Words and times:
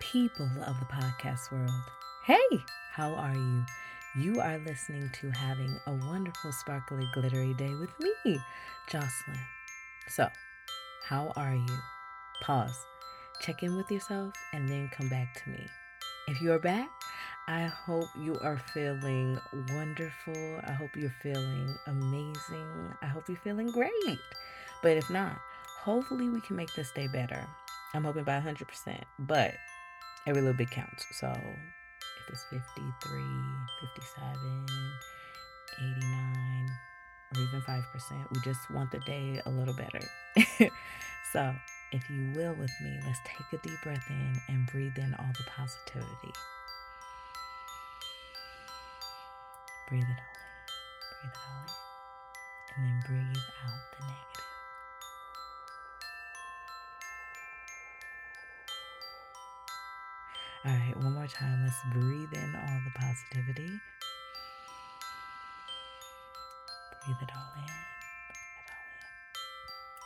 people 0.00 0.50
of 0.66 0.80
the 0.80 0.86
podcast 0.86 1.52
world. 1.52 1.70
Hey, 2.24 2.64
how 2.90 3.14
are 3.14 3.34
you? 3.34 3.64
You 4.16 4.40
are 4.40 4.58
listening 4.58 5.08
to 5.20 5.30
Having 5.30 5.78
a 5.86 5.92
Wonderful, 5.92 6.52
Sparkly, 6.52 7.06
Glittery 7.14 7.54
Day 7.54 7.74
with 7.74 7.90
me, 8.00 8.40
Jocelyn. 8.88 9.38
So, 10.08 10.28
how 11.06 11.32
are 11.36 11.54
you? 11.54 11.78
Pause, 12.42 12.76
check 13.40 13.62
in 13.62 13.76
with 13.76 13.90
yourself, 13.90 14.32
and 14.52 14.68
then 14.68 14.90
come 14.96 15.08
back 15.10 15.40
to 15.44 15.50
me. 15.50 15.68
If 16.28 16.40
you 16.40 16.52
are 16.52 16.58
back, 16.58 16.90
I 17.46 17.64
hope 17.64 18.08
you 18.18 18.38
are 18.40 18.58
feeling 18.72 19.38
wonderful. 19.72 20.60
I 20.66 20.72
hope 20.72 20.96
you're 20.96 21.14
feeling 21.22 21.76
amazing. 21.86 22.94
I 23.02 23.06
hope 23.06 23.28
you're 23.28 23.36
feeling 23.36 23.70
great. 23.70 24.18
But 24.82 24.96
if 24.96 25.08
not, 25.10 25.38
hopefully 25.78 26.28
we 26.30 26.40
can 26.40 26.56
make 26.56 26.74
this 26.74 26.90
day 26.92 27.06
better. 27.06 27.46
I'm 27.92 28.04
hoping 28.04 28.24
by 28.24 28.40
100%, 28.40 29.00
but 29.18 29.54
every 30.26 30.42
little 30.42 30.56
bit 30.56 30.70
counts. 30.70 31.06
So 31.12 31.28
if 31.28 32.32
it's 32.32 32.44
53, 32.50 33.22
57, 33.80 34.66
89, 35.78 36.68
or 37.36 37.42
even 37.42 37.60
5%, 37.62 37.84
we 38.32 38.40
just 38.42 38.70
want 38.70 38.90
the 38.90 38.98
day 39.00 39.40
a 39.46 39.50
little 39.50 39.74
better. 39.74 40.00
so 41.32 41.54
if 41.92 42.08
you 42.10 42.32
will 42.34 42.54
with 42.54 42.70
me, 42.82 42.98
let's 43.04 43.18
take 43.24 43.60
a 43.60 43.66
deep 43.66 43.78
breath 43.82 44.04
in 44.10 44.40
and 44.48 44.66
breathe 44.66 44.96
in 44.98 45.14
all 45.14 45.30
the 45.36 45.44
positivity. 45.50 46.32
Breathe 49.88 50.02
it 50.02 50.06
all 50.06 50.36
in. 50.38 50.60
Breathe 51.20 51.32
it 51.32 51.38
all 51.48 51.64
in. 51.66 51.74
And 52.76 52.86
then 52.86 53.02
breathe 53.06 53.42
out 53.64 53.98
the 53.98 54.06
negative. 54.06 54.29
Time. 61.30 61.62
Let's 61.64 61.82
breathe 61.92 62.32
in 62.32 62.54
all 62.54 62.80
the 62.84 62.90
positivity. 62.98 63.80
Breathe 67.04 67.22
it 67.22 67.30
all 67.34 67.52
in. 67.56 67.64
Breathe 68.26 68.58
it 68.60 68.70
all 68.76 68.86
in. 68.94 69.06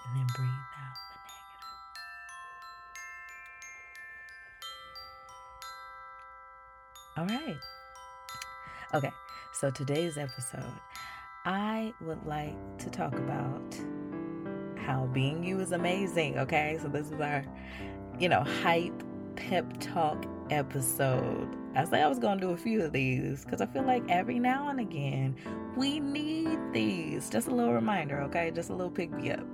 And 0.06 0.16
then 0.16 0.26
breathe 0.36 0.68
out 0.80 0.96
the 7.16 7.26
negative. 7.26 7.26
All 7.26 7.26
right. 7.26 7.60
Okay, 8.94 9.12
so 9.52 9.70
today's 9.70 10.18
episode, 10.18 10.78
I 11.44 11.92
would 12.00 12.24
like 12.26 12.56
to 12.78 12.90
talk 12.90 13.14
about 13.14 13.76
how 14.76 15.06
being 15.12 15.42
you 15.42 15.58
is 15.60 15.72
amazing. 15.72 16.38
Okay, 16.38 16.78
so 16.80 16.88
this 16.88 17.10
is 17.10 17.20
our, 17.20 17.44
you 18.20 18.28
know, 18.28 18.44
hype 18.62 19.02
pep 19.36 19.66
talk 19.80 20.24
episode. 20.50 21.48
I 21.74 21.84
said 21.84 22.02
I 22.02 22.08
was 22.08 22.18
going 22.18 22.38
to 22.38 22.46
do 22.46 22.52
a 22.52 22.56
few 22.56 22.82
of 22.82 22.92
these 22.92 23.44
because 23.44 23.60
I 23.60 23.66
feel 23.66 23.82
like 23.82 24.02
every 24.08 24.38
now 24.38 24.68
and 24.68 24.80
again 24.80 25.36
we 25.76 26.00
need 26.00 26.58
these. 26.72 27.28
Just 27.30 27.48
a 27.48 27.54
little 27.54 27.74
reminder, 27.74 28.20
okay? 28.22 28.50
Just 28.50 28.70
a 28.70 28.74
little 28.74 28.90
pick 28.90 29.10
me 29.10 29.32
up. 29.32 29.44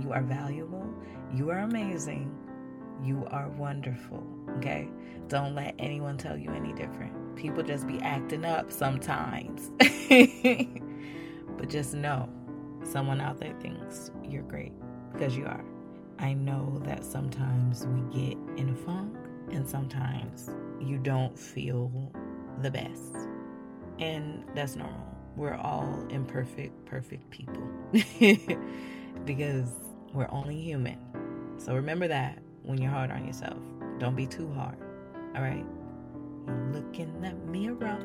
You 0.00 0.12
are 0.12 0.22
valuable. 0.22 0.86
You 1.34 1.50
are 1.50 1.58
amazing. 1.58 2.34
You 3.02 3.26
are 3.30 3.48
wonderful, 3.50 4.26
okay? 4.56 4.88
Don't 5.28 5.54
let 5.54 5.74
anyone 5.78 6.16
tell 6.16 6.36
you 6.36 6.50
any 6.52 6.72
different. 6.72 7.36
People 7.36 7.62
just 7.62 7.86
be 7.86 8.00
acting 8.00 8.44
up 8.44 8.72
sometimes. 8.72 9.70
but 11.58 11.68
just 11.68 11.94
know 11.94 12.28
someone 12.82 13.20
out 13.20 13.38
there 13.38 13.54
thinks 13.60 14.10
you're 14.24 14.42
great 14.42 14.72
because 15.12 15.36
you 15.36 15.44
are. 15.44 15.64
I 16.18 16.32
know 16.32 16.80
that 16.84 17.04
sometimes 17.04 17.86
we 17.86 18.00
get 18.26 18.38
in 18.56 18.70
a 18.70 18.74
funk 18.74 19.14
and 19.50 19.68
sometimes 19.68 20.50
you 20.80 20.98
don't 20.98 21.38
feel 21.38 22.12
the 22.62 22.70
best. 22.70 23.14
And 23.98 24.44
that's 24.54 24.76
normal. 24.76 25.06
We're 25.36 25.54
all 25.54 26.06
imperfect, 26.10 26.84
perfect 26.86 27.30
people 27.30 27.68
because 29.24 29.68
we're 30.12 30.28
only 30.30 30.58
human. 30.60 30.98
So 31.58 31.74
remember 31.74 32.08
that 32.08 32.38
when 32.62 32.80
you're 32.80 32.90
hard 32.90 33.10
on 33.10 33.26
yourself. 33.26 33.58
Don't 33.98 34.16
be 34.16 34.26
too 34.26 34.50
hard. 34.52 34.76
All 35.34 35.42
right? 35.42 35.64
You 36.46 36.54
look 36.72 36.98
in 36.98 37.20
that 37.22 37.36
mirror 37.46 37.98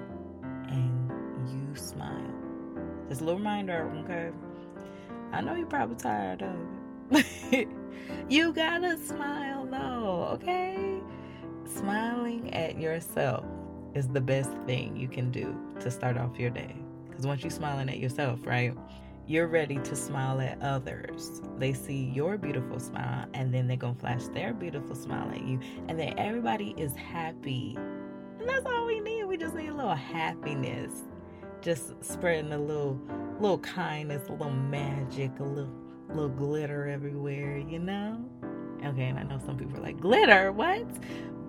and 0.70 1.12
you 1.50 1.76
smile. 1.76 2.34
Just 3.10 3.22
a 3.22 3.24
little 3.24 3.40
reminder, 3.40 3.92
okay? 4.04 4.32
I 5.32 5.42
know 5.42 5.56
you're 5.56 5.68
probably 5.68 5.96
tired 5.96 6.42
of 6.42 6.56
it. 7.52 7.68
you 8.30 8.54
gotta 8.54 8.98
smile 8.98 9.66
though, 9.66 10.30
okay? 10.34 10.91
Smiling 11.72 12.54
at 12.54 12.80
yourself 12.80 13.46
is 13.94 14.08
the 14.08 14.22
best 14.22 14.52
thing 14.66 14.96
you 14.96 15.08
can 15.08 15.32
do 15.32 15.56
to 15.80 15.92
start 15.92 16.18
off 16.18 16.40
your 16.40 16.50
day. 16.50 16.76
Because 17.10 17.26
once 17.26 17.42
you're 17.42 17.52
smiling 17.52 17.90
at 17.90 18.00
yourself, 18.00 18.46
right, 18.46 18.74
you're 19.28 19.48
ready 19.48 19.78
to 19.80 19.96
smile 19.96 20.42
at 20.42 20.62
others. 20.62 21.42
They 21.58 21.74
see 21.74 22.12
your 22.14 22.38
beautiful 22.38 22.80
smile 22.80 23.28
and 23.34 23.54
then 23.54 23.68
they're 23.68 23.78
going 23.78 23.96
to 23.96 24.00
flash 24.00 24.24
their 24.34 24.54
beautiful 24.54 24.96
smile 24.96 25.30
at 25.30 25.46
you. 25.46 25.60
And 25.88 26.00
then 26.00 26.18
everybody 26.18 26.74
is 26.78 26.96
happy. 26.96 27.78
And 28.40 28.50
that's 28.50 28.66
all 28.66 28.86
we 28.86 29.00
need. 29.00 29.26
We 29.26 29.38
just 29.38 29.56
need 29.56 29.70
a 29.70 29.74
little 29.74 29.96
happiness. 29.96 30.92
Just 31.62 32.04
spreading 32.04 32.54
a 32.54 32.58
little 32.58 33.00
little 33.40 33.60
kindness, 33.60 34.28
a 34.30 34.32
little 34.32 34.52
magic, 34.52 35.32
a 35.40 35.44
little 35.44 35.72
little 36.10 36.30
glitter 36.30 36.88
everywhere, 36.88 37.58
you 37.58 37.80
know? 37.80 38.24
Okay, 38.86 39.04
and 39.04 39.20
I 39.20 39.24
know 39.24 39.40
some 39.46 39.58
people 39.58 39.78
are 39.78 39.82
like, 39.82 40.00
glitter, 40.00 40.52
what? 40.52 40.86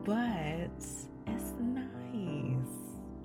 But 0.04 0.70
it's 1.26 1.54
nice. 1.60 2.56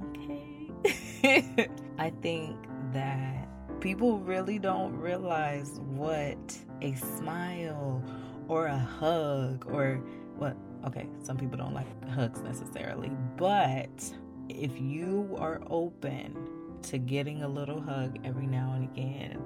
Okay. 0.10 1.68
I 1.98 2.12
think 2.22 2.56
that 2.94 3.48
people 3.80 4.20
really 4.20 4.60
don't 4.60 4.96
realize 4.98 5.80
what 5.80 6.58
a 6.82 6.96
smile 6.96 8.04
or 8.48 8.68
a 8.68 8.78
hug 8.78 9.66
or 9.72 9.96
what 10.38 10.56
okay, 10.86 11.08
some 11.24 11.38
people 11.38 11.58
don't 11.58 11.74
like 11.74 11.88
hugs 12.10 12.42
necessarily, 12.42 13.12
but 13.36 14.14
if 14.48 14.80
you 14.80 15.36
are 15.38 15.62
open 15.70 16.36
to 16.84 16.98
getting 16.98 17.44
a 17.44 17.48
little 17.48 17.82
hug 17.82 18.18
every 18.24 18.46
now 18.46 18.74
and 18.74 18.84
again, 18.86 19.42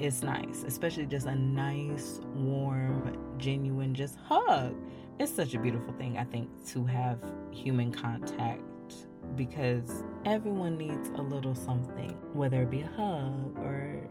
it's 0.00 0.22
nice, 0.22 0.64
especially 0.66 1.06
just 1.06 1.26
a 1.26 1.34
nice, 1.34 2.20
warm, 2.34 3.16
genuine 3.38 3.94
just 3.94 4.16
hug 4.16 4.74
it's 5.18 5.32
such 5.32 5.54
a 5.54 5.58
beautiful 5.58 5.92
thing, 5.94 6.18
I 6.18 6.24
think, 6.24 6.48
to 6.68 6.84
have 6.84 7.18
human 7.50 7.92
contact 7.92 8.62
because 9.36 10.04
everyone 10.24 10.76
needs 10.76 11.08
a 11.16 11.22
little 11.22 11.54
something, 11.54 12.10
whether 12.32 12.62
it 12.62 12.70
be 12.70 12.82
a 12.82 12.90
hug 12.96 13.58
or, 13.58 14.08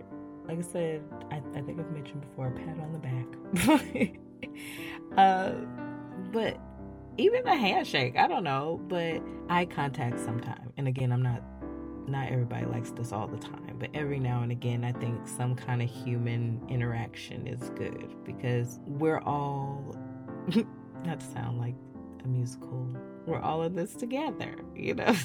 like 0.48 0.60
I 0.60 0.62
said, 0.62 1.04
I, 1.32 1.42
I 1.56 1.62
think 1.62 1.80
I've 1.80 1.92
mentioned 1.92 2.22
before, 2.22 2.48
a 2.48 2.52
pat 2.52 2.78
on 2.80 2.92
the 2.94 3.00
back. 3.00 4.18
uh, 5.18 5.52
but 6.32 6.58
even 7.18 7.48
a 7.48 7.56
handshake, 7.56 8.16
I 8.18 8.28
don't 8.28 8.44
know, 8.44 8.82
but 8.88 9.22
eye 9.50 9.66
contact 9.66 10.20
sometimes. 10.20 10.72
And 10.78 10.88
again, 10.88 11.12
I'm 11.12 11.22
not 11.22 11.42
not 12.06 12.30
everybody 12.30 12.66
likes 12.66 12.92
this 12.92 13.14
all 13.14 13.28
the 13.28 13.38
time, 13.38 13.78
but 13.80 13.90
every 13.94 14.20
now 14.20 14.42
and 14.42 14.52
again, 14.52 14.84
I 14.84 14.92
think 14.92 15.26
some 15.26 15.56
kind 15.56 15.82
of 15.82 15.90
human 15.90 16.62
interaction 16.68 17.48
is 17.48 17.70
good 17.78 18.14
because 18.26 18.80
we're 18.86 19.22
all 19.22 19.96
not 21.06 21.20
to 21.20 21.26
sound 21.28 21.60
like 21.60 21.76
a 22.24 22.28
musical. 22.28 22.88
We're 23.26 23.42
all 23.42 23.64
in 23.64 23.76
this 23.76 23.94
together, 23.94 24.56
you 24.76 24.96
know? 24.96 25.16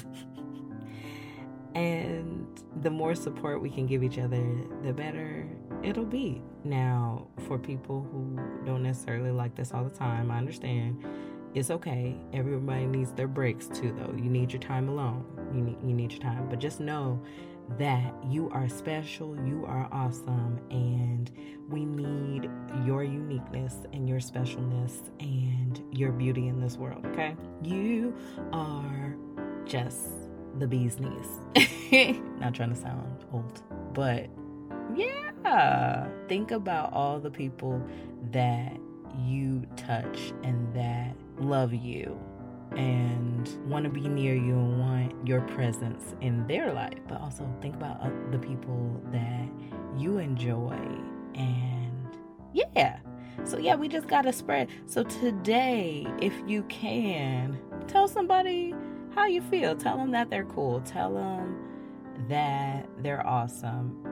and 1.75 2.47
the 2.81 2.89
more 2.89 3.15
support 3.15 3.61
we 3.61 3.69
can 3.69 3.85
give 3.85 4.03
each 4.03 4.17
other, 4.17 4.43
the 4.83 4.93
better 4.93 5.47
it'll 5.83 6.05
be. 6.05 6.41
Now, 6.63 7.27
for 7.47 7.57
people 7.57 8.07
who 8.11 8.39
don't 8.65 8.83
necessarily 8.83 9.31
like 9.31 9.55
this 9.55 9.73
all 9.73 9.83
the 9.83 9.89
time, 9.89 10.31
I 10.31 10.37
understand. 10.37 11.03
It's 11.55 11.71
okay. 11.71 12.15
Everybody 12.33 12.85
needs 12.85 13.11
their 13.11 13.27
breaks 13.27 13.67
too, 13.67 13.95
though. 13.97 14.13
You 14.15 14.29
need 14.29 14.51
your 14.51 14.61
time 14.61 14.87
alone. 14.87 15.25
You 15.53 15.61
need, 15.61 15.77
you 15.83 15.93
need 15.93 16.11
your 16.11 16.21
time. 16.21 16.47
But 16.49 16.59
just 16.59 16.79
know 16.79 17.21
that 17.77 18.13
you 18.27 18.49
are 18.49 18.67
special, 18.67 19.35
you 19.45 19.65
are 19.65 19.87
awesome, 19.91 20.59
and 20.71 21.31
we 21.69 21.85
need 21.85 22.49
your 22.85 23.03
uniqueness 23.03 23.75
and 23.93 24.09
your 24.09 24.19
specialness 24.19 25.09
and 25.19 25.83
your 25.91 26.11
beauty 26.11 26.47
in 26.47 26.59
this 26.59 26.77
world, 26.77 27.05
okay? 27.07 27.35
You 27.63 28.15
are 28.51 29.15
just 29.65 30.09
the 30.57 30.67
bee's 30.67 30.99
knees. 30.99 32.17
Not 32.39 32.55
trying 32.55 32.73
to 32.73 32.75
sound 32.75 33.25
old, 33.31 33.61
but 33.93 34.27
yeah, 34.95 36.07
think 36.27 36.51
about 36.51 36.91
all 36.93 37.19
the 37.19 37.31
people 37.31 37.81
that 38.31 38.75
you 39.25 39.65
touch 39.75 40.33
and 40.43 40.73
that 40.73 41.15
love 41.39 41.73
you 41.73 42.19
and 42.75 43.49
want 43.65 43.83
to 43.85 43.89
be 43.89 44.07
near 44.07 44.35
you 44.35 44.53
and 44.53 44.79
want 44.79 45.27
your 45.27 45.41
presence 45.41 46.15
in 46.21 46.45
their 46.47 46.73
life. 46.73 46.99
But 47.07 47.21
also 47.21 47.47
think 47.61 47.75
about 47.75 48.01
the 48.31 48.39
people 48.39 49.01
that 49.11 49.47
you 49.97 50.17
enjoy 50.17 50.77
and 51.35 52.17
yeah. 52.53 52.99
So, 53.45 53.57
yeah, 53.57 53.75
we 53.75 53.87
just 53.87 54.07
got 54.07 54.23
to 54.23 54.33
spread. 54.33 54.69
So, 54.85 55.03
today, 55.03 56.05
if 56.21 56.33
you 56.45 56.63
can, 56.63 57.57
tell 57.87 58.07
somebody 58.07 58.75
how 59.15 59.25
you 59.25 59.41
feel. 59.41 59.75
Tell 59.75 59.97
them 59.97 60.11
that 60.11 60.29
they're 60.29 60.45
cool. 60.45 60.81
Tell 60.81 61.13
them 61.13 61.57
that 62.27 62.87
they're 63.01 63.25
awesome 63.25 64.05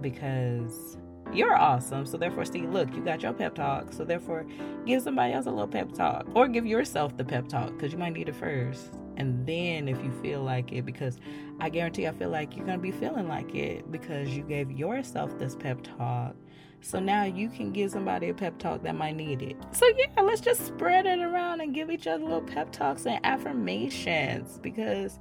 because 0.00 0.98
you're 1.32 1.56
awesome. 1.56 2.06
So 2.06 2.16
therefore, 2.16 2.44
see, 2.44 2.62
look, 2.62 2.92
you 2.94 3.02
got 3.02 3.22
your 3.22 3.32
pep 3.32 3.54
talk. 3.54 3.92
So 3.92 4.04
therefore, 4.04 4.46
give 4.86 5.02
somebody 5.02 5.32
else 5.32 5.46
a 5.46 5.50
little 5.50 5.68
pep 5.68 5.92
talk 5.92 6.26
or 6.34 6.48
give 6.48 6.66
yourself 6.66 7.16
the 7.16 7.24
pep 7.24 7.48
talk 7.48 7.72
because 7.72 7.92
you 7.92 7.98
might 7.98 8.12
need 8.12 8.28
it 8.28 8.34
first. 8.34 8.94
And 9.16 9.46
then 9.46 9.88
if 9.88 10.02
you 10.02 10.10
feel 10.22 10.42
like 10.42 10.72
it, 10.72 10.86
because 10.86 11.18
I 11.60 11.68
guarantee 11.68 12.06
I 12.06 12.12
feel 12.12 12.30
like 12.30 12.56
you're 12.56 12.64
going 12.64 12.78
to 12.78 12.82
be 12.82 12.90
feeling 12.90 13.28
like 13.28 13.54
it 13.54 13.90
because 13.92 14.30
you 14.30 14.42
gave 14.42 14.70
yourself 14.70 15.38
this 15.38 15.54
pep 15.54 15.82
talk. 15.82 16.34
So 16.82 16.98
now 16.98 17.24
you 17.24 17.50
can 17.50 17.72
give 17.72 17.90
somebody 17.90 18.30
a 18.30 18.34
pep 18.34 18.58
talk 18.58 18.82
that 18.82 18.94
might 18.94 19.16
need 19.16 19.42
it. 19.42 19.56
So 19.72 19.86
yeah, 19.98 20.22
let's 20.22 20.40
just 20.40 20.66
spread 20.66 21.04
it 21.06 21.20
around 21.20 21.60
and 21.60 21.74
give 21.74 21.90
each 21.90 22.06
other 22.06 22.22
little 22.22 22.40
pep 22.40 22.72
talks 22.72 23.06
and 23.06 23.20
affirmations 23.24 24.58
because 24.62 25.18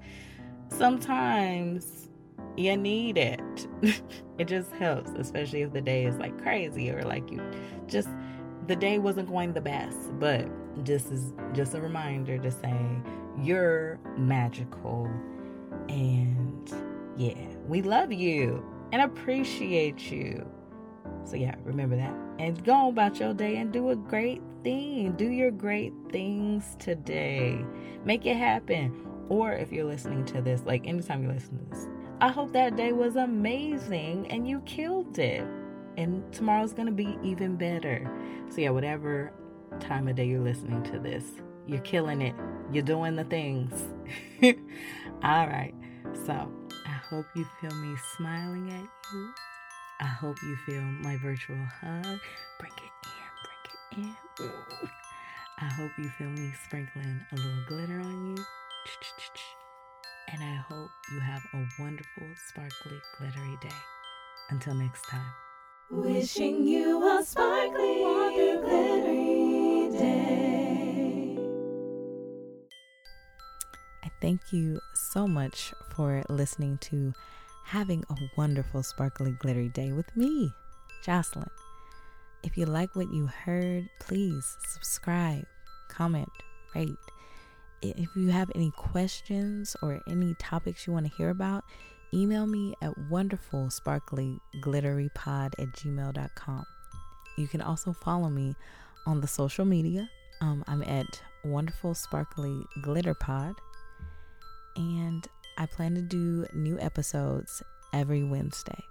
sometimes 0.70 2.09
you 2.58 2.76
need 2.76 3.18
it. 3.18 3.68
it 4.38 4.46
just 4.48 4.72
helps, 4.74 5.12
especially 5.12 5.62
if 5.62 5.74
the 5.74 5.82
day 5.82 6.06
is 6.06 6.18
like 6.18 6.42
crazy 6.42 6.90
or 6.92 7.04
like 7.04 7.32
you 7.32 7.42
just 7.88 8.10
the 8.68 8.76
day 8.76 9.00
wasn't 9.00 9.28
going 9.28 9.54
the 9.54 9.62
best. 9.62 9.98
But 10.20 10.48
this 10.78 11.06
is 11.12 11.34
just 11.54 11.74
a 11.74 11.82
reminder 11.82 12.38
to 12.38 12.52
say 12.52 12.76
you're 13.42 14.00
magical 14.18 15.10
and 15.88 16.72
yeah, 17.18 17.48
we 17.68 17.82
love 17.82 18.12
you 18.12 18.64
and 18.92 19.02
appreciate 19.02 20.12
you. 20.12 20.46
So 21.24 21.36
yeah, 21.36 21.56
remember 21.64 21.96
that. 21.96 22.14
And 22.40 22.64
go 22.64 22.90
about 22.90 23.20
your 23.20 23.34
day 23.34 23.58
and 23.58 23.72
do 23.72 23.90
a 23.90 23.96
great 23.96 24.42
thing. 24.64 25.12
Do 25.14 25.30
your 25.30 25.52
great 25.52 25.94
things 26.12 26.76
today. 26.80 27.64
Make 28.04 28.26
it 28.26 28.38
happen. 28.38 29.06
Or 29.30 29.52
if 29.52 29.72
you're 29.72 29.86
listening 29.86 30.26
to 30.26 30.42
this, 30.42 30.64
like 30.66 30.88
anytime 30.88 31.24
you 31.24 31.30
listen 31.30 31.60
to 31.60 31.66
this, 31.66 31.88
I 32.22 32.30
hope 32.32 32.52
that 32.52 32.76
day 32.76 32.92
was 32.92 33.16
amazing 33.16 34.28
and 34.30 34.46
you 34.46 34.60
killed 34.62 35.18
it. 35.18 35.46
And 35.98 36.32
tomorrow's 36.34 36.74
going 36.74 36.88
to 36.88 36.92
be 36.94 37.18
even 37.24 37.56
better. 37.56 38.10
So, 38.50 38.62
yeah, 38.62 38.70
whatever 38.72 39.32
time 39.80 40.08
of 40.08 40.16
day 40.16 40.28
you're 40.28 40.42
listening 40.42 40.84
to 40.84 41.00
this, 41.00 41.24
you're 41.66 41.82
killing 41.82 42.22
it. 42.22 42.36
You're 42.72 42.84
doing 42.84 43.16
the 43.16 43.24
things. 43.24 43.74
All 44.44 45.48
right. 45.48 45.74
So, 46.26 46.52
I 46.86 47.00
hope 47.10 47.26
you 47.36 47.46
feel 47.62 47.74
me 47.76 47.96
smiling 48.18 48.70
at 48.70 48.84
you. 49.14 49.34
I 50.02 50.08
hope 50.08 50.38
you 50.44 50.58
feel 50.66 50.82
my 50.82 51.18
virtual 51.18 51.58
hug. 51.82 52.20
Bring 52.60 52.72
it 52.78 52.94
in, 53.06 53.98
bring 53.98 54.08
it 54.08 54.10
in. 54.42 54.90
I 55.62 55.66
hope 55.66 55.92
you 55.98 56.10
feel 56.18 56.30
me 56.30 56.54
sprinkling 56.66 57.22
a 57.32 57.36
little 57.36 57.64
glitter 57.68 58.00
on 58.00 58.36
you. 58.36 58.44
And 60.32 60.44
I 60.44 60.56
hope 60.70 60.90
you 61.12 61.20
have 61.20 61.42
a 61.54 61.66
wonderful, 61.80 62.28
sparkly, 62.50 63.02
glittery 63.18 63.58
day. 63.62 63.76
Until 64.50 64.76
next 64.76 65.02
time. 65.10 65.32
Wishing 65.90 66.68
you 66.68 67.20
a 67.20 67.24
sparkly, 67.26 68.04
glittery 68.62 69.90
day. 69.98 71.38
I 74.04 74.10
thank 74.22 74.54
you 74.54 74.80
so 74.94 75.28
much 75.28 75.74
for 75.96 76.24
listening 76.30 76.78
to 76.82 77.12
Having 77.66 78.04
a 78.10 78.16
Wonderful, 78.38 78.84
Sparkly, 78.84 79.32
Glittery 79.40 79.70
Day 79.70 79.92
with 79.94 80.16
me, 80.16 80.52
Jocelyn. 81.04 81.50
If 82.44 82.56
you 82.56 82.66
like 82.66 82.96
what 82.96 83.12
you 83.12 83.26
heard, 83.28 83.90
please 84.00 84.58
subscribe, 84.68 85.46
comment, 85.90 86.30
rate 86.76 86.98
if 87.82 88.16
you 88.16 88.30
have 88.30 88.52
any 88.56 88.72
questions 88.72 89.76
or 89.82 90.02
any 90.08 90.36
topics 90.36 90.86
you 90.86 90.94
want 90.94 91.06
to 91.06 91.12
hear 91.16 91.30
about, 91.30 91.64
email 92.14 92.46
me 92.46 92.76
at 92.82 92.92
wonderfulsparklyglitterypod 93.10 95.54
at 95.58 95.72
gmail.com. 95.74 96.66
You 97.38 97.48
can 97.48 97.62
also 97.62 97.94
follow 97.94 98.30
me 98.30 98.56
on 99.06 99.22
the 99.22 99.28
social 99.28 99.66
media. 99.66 100.10
Um, 100.42 100.64
I'm 100.68 100.84
at 100.84 101.22
Wonderful 101.44 101.96
Sparkly 101.96 102.66
Glitter 102.82 103.14
Pod. 103.14 103.56
And 104.76 105.28
I 105.58 105.66
plan 105.66 105.96
to 105.96 106.02
do 106.02 106.46
new 106.54 106.80
episodes 106.80 107.64
every 107.94 108.24
Wednesday. 108.24 108.84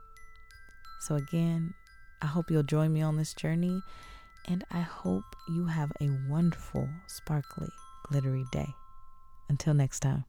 So, 1.01 1.15
again, 1.15 1.75
I 2.21 2.27
hope 2.27 2.51
you'll 2.51 2.63
join 2.63 2.93
me 2.93 3.03
on 3.03 3.17
this 3.17 3.35
journey. 3.35 3.83
And 4.47 4.65
I 4.71 4.81
hope 4.81 5.25
you 5.49 5.67
have 5.67 5.93
a 6.01 6.11
wonderful, 6.29 6.89
sparkly, 7.07 7.71
glittery 8.09 8.45
day. 8.51 8.69
Until 9.49 9.75
next 9.75 10.01
time. 10.01 10.25